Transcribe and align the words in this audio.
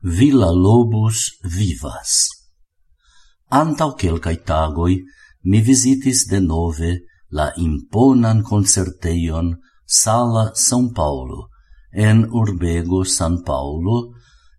Villa 0.00 0.52
Lobos 0.52 1.40
vivas. 1.42 2.28
Antau 3.50 3.96
quelcae 3.98 4.44
tagoi 4.46 5.02
mi 5.42 5.58
visitis 5.60 6.28
de 6.30 6.38
nove 6.38 7.02
la 7.34 7.50
imponan 7.56 8.44
concerteion 8.44 9.58
Sala 9.84 10.52
São 10.54 10.94
Paulo, 10.94 11.48
en 11.90 12.28
urbego 12.30 13.02
San 13.02 13.42
Paulo, 13.42 14.14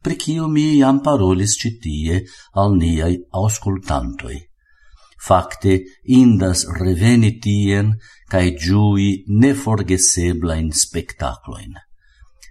pricio 0.00 0.46
mi 0.46 0.76
iam 0.78 1.00
parolis 1.02 1.58
citie 1.58 2.22
al 2.52 2.76
niai 2.78 3.18
auscultantoi. 3.32 4.38
Facte, 5.18 5.82
indas 6.06 6.62
reveni 6.78 7.40
tien 7.40 7.90
cae 8.30 8.54
giui 8.54 9.24
neforgeseblain 9.26 10.70
spectacloin 10.70 11.74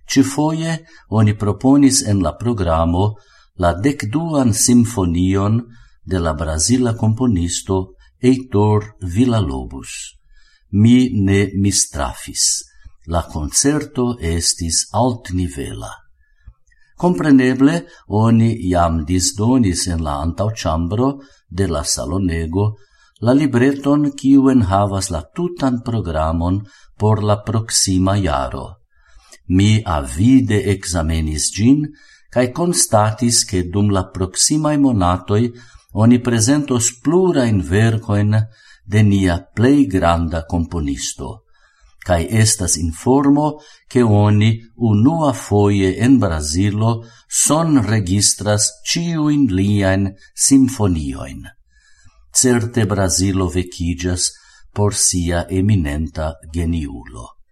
ci 0.05 0.23
foie 0.23 0.83
oni 1.09 1.33
proponis 1.35 2.03
en 2.07 2.21
la 2.21 2.33
programo 2.35 3.15
la 3.55 3.73
decduan 3.73 4.53
simfonion 4.53 5.61
de 6.03 6.19
la 6.19 6.33
brasila 6.33 6.95
componisto 6.95 7.95
Heitor 8.19 8.95
Villalobos. 9.01 10.19
Mi 10.71 11.09
ne 11.13 11.51
mistrafis. 11.55 12.63
La 13.05 13.23
concerto 13.27 14.17
estis 14.19 14.87
altnivela. 14.91 15.91
Compreneble, 16.95 17.83
oni 18.07 18.53
iam 18.69 19.03
disdonis 19.03 19.87
en 19.87 20.03
la 20.03 20.21
antauchambro 20.21 21.19
de 21.49 21.67
la 21.67 21.83
salonego 21.83 22.75
la 23.25 23.33
libreton 23.33 24.11
kiu 24.19 24.49
enhavas 24.51 25.07
la 25.13 25.21
tutan 25.35 25.81
programon 25.87 26.55
por 26.99 27.23
la 27.23 27.37
proxima 27.47 28.15
jaro. 28.19 28.82
Mi 29.47 29.81
avide 29.83 30.63
examenis 30.71 31.51
gin, 31.51 31.87
cae 32.31 32.51
constatis 32.51 33.43
che 33.45 33.67
dum 33.69 33.91
la 33.91 34.07
proximae 34.09 34.77
monatoi 34.77 35.51
oni 35.93 36.19
presentos 36.19 36.93
plurain 37.03 37.61
vercoin 37.61 38.31
de 38.85 39.01
nia 39.03 39.37
plei 39.53 39.85
granda 39.85 40.45
componisto, 40.45 41.43
cae 41.99 42.25
estas 42.29 42.75
informo 42.77 43.59
che 43.87 44.01
oni 44.01 44.59
unua 44.75 45.33
foie 45.33 45.95
en 45.99 46.17
Brasilo 46.17 47.05
son 47.27 47.83
registras 47.83 48.81
ciuin 48.83 49.47
liaen 49.53 50.15
sinfonioin. 50.33 51.45
Certe 52.31 52.87
Brasilo 52.87 53.47
vecigas 53.47 54.33
por 54.73 54.95
sia 54.95 55.45
eminenta 55.49 56.33
geniulo. 56.51 57.42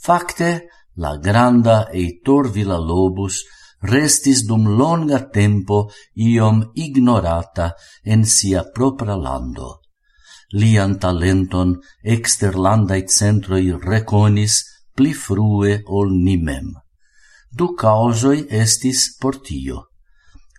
Fakte, 0.00 0.68
la 0.96 1.18
granda 1.18 1.90
Eitor 1.92 2.48
Villalobos 2.48 3.42
restis 3.82 4.46
dum 4.48 4.64
longa 4.78 5.18
tempo 5.28 5.90
iom 6.16 6.70
ignorata 6.74 7.74
en 8.04 8.24
sia 8.24 8.64
propra 8.74 9.16
lando. 9.16 9.68
Lian 10.56 10.96
talenton 10.98 11.76
exterlandai 12.16 13.02
centroi 13.18 13.76
reconis 13.76 14.54
pli 14.96 15.12
frue 15.12 15.82
ol 15.86 16.16
nimem. 16.16 16.72
Du 17.52 17.74
causoi 17.76 18.46
estis 18.48 19.16
portio. 19.20 19.84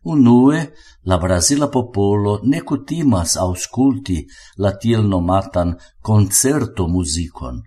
Unue, 0.04 0.62
la 1.10 1.18
Brasila 1.18 1.68
popolo 1.70 2.40
ne 2.44 2.62
cutimas 2.62 3.38
ausculti 3.38 4.22
la 4.58 4.76
tiel 4.78 5.06
nomatan 5.06 5.76
concerto 6.02 6.88
musicon, 6.88 7.62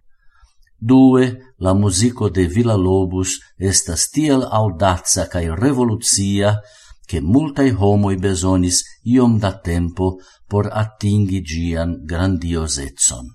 Due, 0.84 1.54
la 1.56 1.72
musico 1.72 2.28
de 2.28 2.44
Villa 2.46 2.76
Lobos 2.76 3.40
estas 3.56 4.10
tiel 4.12 4.44
audazza 4.44 5.32
cae 5.32 5.56
revolucia 5.56 6.60
che 7.08 7.24
multae 7.24 7.72
homoi 7.72 8.20
besonis 8.20 8.84
iom 9.14 9.40
da 9.40 9.56
tempo 9.68 10.20
por 10.46 10.68
atingi 10.82 11.40
gian 11.40 12.04
grandiosezon. 12.04 13.32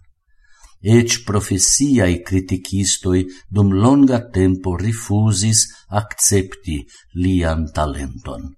Ec 0.79 1.25
profesiae 1.25 2.21
criticistoi 2.21 3.25
dum 3.49 3.73
longa 3.73 4.29
tempo 4.29 4.77
rifusis 4.77 5.89
accepti 5.89 6.85
lian 7.17 7.73
talenton. 7.73 8.53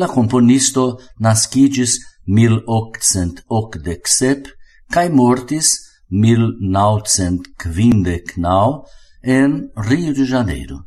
La 0.00 0.08
componisto 0.08 1.04
nascigis 1.18 2.00
1887 2.24 4.56
cae 4.88 5.12
mortis 5.12 5.89
mil 6.10 6.56
naucent 6.60 7.40
quindec 7.58 8.36
nau 8.36 8.84
en 9.22 9.70
Rio 9.76 10.12
de 10.12 10.26
Janeiro. 10.26 10.86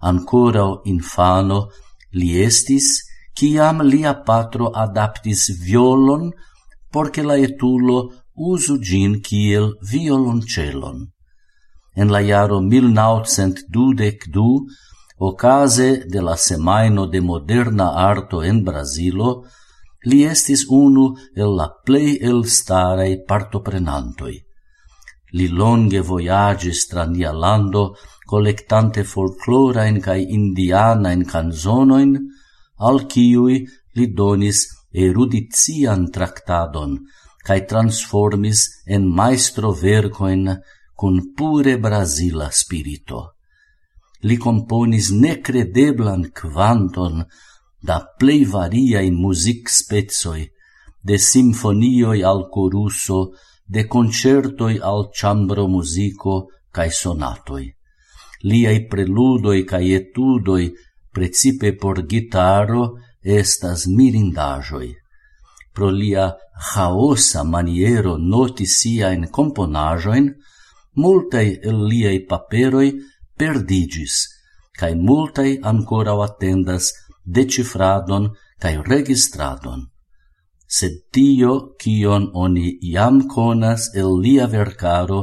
Ancora 0.00 0.80
infano 0.84 1.68
li 2.12 2.42
estis, 2.42 3.04
ciam 3.34 3.82
lia 3.82 4.14
patro 4.24 4.70
adaptis 4.70 5.50
violon 5.66 6.32
porque 6.90 7.22
la 7.22 7.36
etulo 7.36 8.12
usu 8.34 8.78
gin 8.80 9.20
kiel 9.20 9.76
violoncelon. 9.82 11.08
En 11.94 12.12
la 12.14 12.22
jaro 12.22 12.60
1922, 12.60 14.62
ocase 15.18 16.04
de 16.06 16.22
la 16.22 16.36
semaino 16.36 17.06
de 17.06 17.20
moderna 17.20 17.88
arto 18.08 18.44
en 18.44 18.64
Brasilo, 18.64 19.44
li 20.08 20.18
estis 20.32 20.64
unu 20.82 21.04
el 21.42 21.54
la 21.58 21.68
plei 21.84 22.16
elstarei 22.30 23.14
partoprenantoi. 23.30 24.36
Li 25.36 25.46
longe 25.60 26.00
voyagis 26.10 26.86
tra 26.88 27.04
nia 27.04 27.32
lando, 27.44 27.82
collectante 28.30 29.04
folclorain 29.04 30.00
cae 30.00 30.22
indianain 30.38 31.24
canzonoin, 31.32 32.16
al 32.86 33.04
ciui 33.12 33.56
li 33.96 34.06
donis 34.18 34.58
erudizian 35.04 36.08
tractadon, 36.14 36.96
cae 37.46 37.64
transformis 37.70 38.60
en 38.86 39.04
maestro 39.18 39.72
vercoin 39.72 40.48
cun 40.98 41.34
pure 41.36 41.76
brasila 41.84 42.48
spirito. 42.50 43.20
Li 44.26 44.36
componis 44.36 45.12
necredeblan 45.14 46.30
quanton 46.34 47.22
da 47.80 48.04
plei 48.18 48.44
variai 48.44 49.10
music 49.10 49.68
spezoi, 49.68 50.50
de 51.00 51.18
simfonioi 51.18 52.22
al 52.22 52.48
coruso, 52.50 53.34
de 53.64 53.86
concertoi 53.86 54.78
al 54.78 55.10
chambro 55.12 55.66
musico 55.68 56.48
cae 56.70 56.90
sonatoi. 56.90 57.66
Liai 58.42 58.86
preludoi 58.86 59.64
cae 59.64 59.94
etudoi, 59.94 60.72
precipe 61.12 61.74
por 61.74 62.06
gitaro, 62.06 62.98
estas 63.22 63.86
mirindajoi. 63.86 64.94
Pro 65.74 65.90
lia 65.90 66.34
chaosa 66.70 67.44
maniero 67.44 68.16
noti 68.16 68.66
siain 68.66 69.28
componajoin, 69.30 70.32
multai 70.96 71.58
el 71.62 71.84
liai 71.90 72.24
paperoi 72.26 72.90
perdigis, 73.38 74.14
cae 74.78 74.94
multai 74.94 75.58
ancora 75.62 76.14
attendas 76.24 76.92
decifradon 77.36 78.32
cae 78.60 78.80
registradon. 78.82 79.86
Sed 80.68 80.96
tio, 81.12 81.52
cion 81.80 82.28
oni 82.34 82.78
iam 82.92 83.22
conas 83.28 83.88
el 83.94 84.18
lia 84.24 84.46
vercaro, 84.46 85.20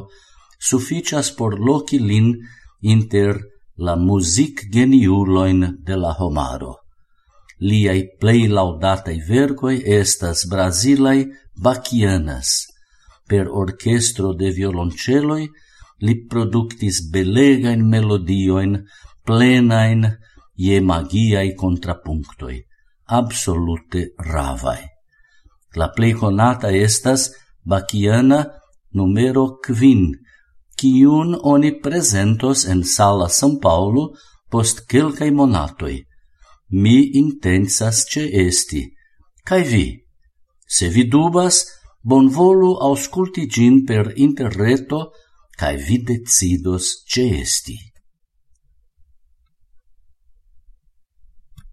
sufficias 0.59 1.31
por 1.38 1.59
loci 1.59 1.99
lin 1.99 2.31
inter 2.81 3.38
la 3.77 3.95
music 3.95 4.66
geniuloin 4.71 5.77
de 5.83 5.95
la 5.97 6.16
homaro. 6.19 6.73
Liai 7.59 8.01
plei 8.19 8.47
laudatai 8.47 9.19
vergoi 9.27 9.77
estas 9.85 10.45
Brasilai 10.51 11.25
bacianas. 11.55 12.67
Per 13.29 13.47
orchestro 13.49 14.33
de 14.33 14.51
violonceloi 14.51 15.45
li 16.05 16.16
productis 16.29 17.01
belegain 17.11 17.85
melodioin, 17.87 18.83
plenain, 19.25 20.17
je 20.55 20.79
magiai 20.81 21.53
contrapunctoi, 21.53 22.57
absolute 23.05 24.13
ravae. 24.17 24.84
La 25.75 25.90
plei 25.91 26.13
conata 26.13 26.72
estas 26.72 27.31
Bachiana 27.66 28.46
numero 28.93 29.57
quin, 29.59 30.11
quiun 30.78 31.35
oni 31.41 31.72
presentos 31.81 32.66
en 32.66 32.84
sala 32.84 33.28
San 33.28 33.57
Paulo 33.59 34.13
post 34.49 34.85
quelcae 34.87 35.31
monatoi. 35.31 35.97
Mi 36.69 36.97
intensas 37.22 38.05
ce 38.09 38.23
esti. 38.46 38.84
Cai 39.43 39.63
vi? 39.63 39.87
Se 40.66 40.90
vi 40.90 41.08
dubas, 41.08 41.66
bonvolu 42.01 42.72
ausculti 42.87 43.47
gin 43.47 43.84
per 43.85 44.13
interreto, 44.16 45.11
cae 45.58 45.78
vi 45.78 45.97
decidos 46.03 47.03
ce 47.05 47.25
esti. 47.41 47.78